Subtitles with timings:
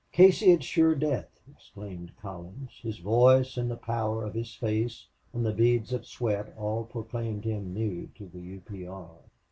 [0.11, 2.71] "Casey, it's sure death!" exclaimed Collins.
[2.81, 7.45] His voice and the pallor of his face and the beads of sweat all proclaimed
[7.45, 8.61] him new to the U.
[8.61, 8.87] P.
[8.87, 9.11] R.